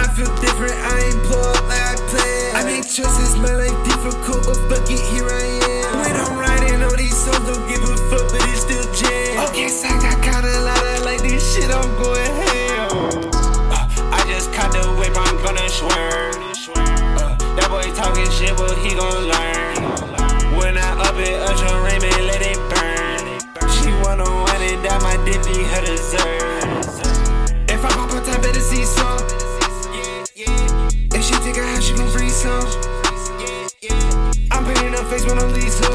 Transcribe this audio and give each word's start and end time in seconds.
I 0.00 0.08
feel 0.14 0.34
different, 0.40 0.72
I 0.72 0.98
ain't 1.12 1.22
blow 1.28 1.52
up 1.52 1.62
like 1.68 1.78
I 1.78 1.94
planned. 2.08 2.56
I 2.56 2.64
make 2.64 2.84
choices, 2.84 3.36
my 3.36 3.52
life 3.52 3.76
difficult, 3.84 4.46
but 4.46 4.56
fuck 4.68 4.90
it, 4.90 4.98
here 5.12 5.28
I 5.28 5.42
am. 5.42 5.49
House, 32.30 32.74
she 32.74 33.34
gon' 33.34 33.68
free 33.80 33.90
some. 33.90 34.30
I'm 34.52 34.64
painting 34.64 34.94
her 34.94 35.04
face 35.10 35.26
when 35.26 35.38
I'm 35.38 35.52
Lisa. 35.52 35.90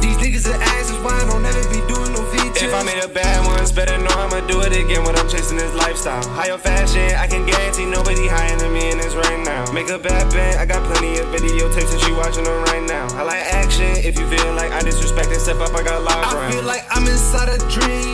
These 0.00 0.16
niggas 0.22 0.46
are 0.48 0.62
asses, 0.78 0.96
why 1.02 1.18
I 1.18 1.26
don't 1.26 1.44
ever 1.44 1.64
be 1.68 1.82
doing 1.92 2.12
no 2.14 2.22
features. 2.30 2.62
If 2.62 2.74
I 2.74 2.82
made 2.84 3.02
a 3.02 3.08
bad 3.08 3.44
ones, 3.46 3.72
better 3.72 3.98
know 3.98 4.14
I'ma 4.14 4.46
do 4.46 4.60
it 4.62 4.72
again 4.72 5.04
when 5.04 5.16
I'm 5.16 5.28
chasing 5.28 5.56
this 5.58 5.74
lifestyle. 5.74 6.22
Higher 6.30 6.58
fashion, 6.58 7.14
I 7.18 7.26
can 7.26 7.44
guarantee 7.44 7.86
nobody 7.86 8.28
higher 8.28 8.56
than 8.56 8.72
me 8.72 8.90
in 8.90 8.98
this 8.98 9.14
right 9.14 9.40
now. 9.44 9.70
Make 9.72 9.90
a 9.90 9.98
bad 9.98 10.30
band, 10.32 10.58
I 10.58 10.64
got 10.66 10.82
plenty 10.86 11.18
of 11.18 11.26
videotapes 11.26 11.92
and 11.92 12.00
she 12.00 12.12
watching 12.12 12.44
them 12.44 12.62
right 12.64 12.82
now. 12.86 13.06
I 13.18 13.22
like 13.22 13.42
action, 13.52 13.90
if 14.06 14.18
you 14.18 14.26
feel 14.30 14.52
like 14.54 14.72
I 14.72 14.82
disrespect 14.82 15.28
and 15.28 15.40
step 15.40 15.58
up, 15.58 15.74
I 15.74 15.82
got 15.82 16.02
live 16.02 16.24
I 16.24 16.34
round. 16.34 16.54
feel 16.54 16.64
like 16.64 16.84
I'm 16.90 17.06
inside 17.06 17.48
a 17.50 17.58
dream. 17.68 18.07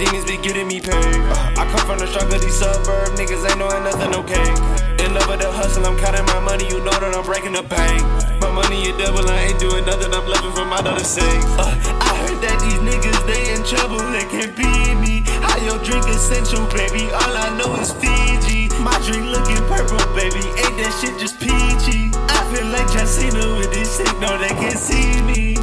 Demons 0.00 0.24
be 0.24 0.40
getting 0.40 0.64
me 0.64 0.80
paid. 0.80 1.20
I 1.60 1.68
come 1.68 1.84
from 1.84 2.00
the 2.00 2.08
struggle, 2.08 2.40
these 2.40 2.56
suburb 2.56 3.12
niggas 3.20 3.44
ain't 3.44 3.60
knowing 3.60 3.84
nothing 3.84 4.16
okay. 4.24 4.48
In 5.04 5.12
love 5.12 5.28
with 5.28 5.44
the 5.44 5.52
hustle, 5.52 5.84
I'm 5.84 6.00
counting 6.00 6.24
my 6.24 6.40
money, 6.40 6.64
you 6.72 6.80
know 6.80 6.96
that 6.96 7.12
I'm 7.12 7.20
breaking 7.20 7.52
the 7.52 7.60
bank. 7.60 8.00
My 8.40 8.48
money 8.48 8.88
is 8.88 8.96
double, 8.96 9.28
I 9.28 9.52
ain't 9.52 9.60
doing 9.60 9.84
nothing, 9.84 10.08
I'm 10.08 10.24
looking 10.24 10.56
for 10.56 10.64
my 10.64 10.80
dollar 10.80 11.04
six. 11.04 11.44
Uh, 11.52 11.76
I 12.00 12.16
heard 12.16 12.40
that 12.40 12.56
these 12.64 12.80
niggas 12.80 13.20
they 13.28 13.52
in 13.52 13.60
trouble, 13.60 14.00
they 14.08 14.24
can't 14.32 14.56
beat 14.56 14.96
me. 15.04 15.20
How 15.44 15.60
your 15.68 15.76
drink 15.84 16.08
essential, 16.08 16.64
baby? 16.72 17.12
All 17.12 17.36
I 17.36 17.52
know 17.60 17.76
is 17.76 17.92
Fiji. 17.92 18.72
My 18.80 18.96
drink 19.04 19.28
looking 19.28 19.60
purple, 19.68 20.00
baby. 20.16 20.40
Ain't 20.64 20.80
that 20.80 20.96
shit 20.96 21.12
just 21.20 21.36
peachy? 21.36 22.08
I 22.16 22.40
feel 22.48 22.64
like 22.72 22.88
John 22.88 23.04
Cena 23.04 23.52
with 23.52 23.68
this 23.68 24.00
no 24.16 24.32
they 24.40 24.48
can 24.56 24.80
see 24.80 25.20
me. 25.28 25.60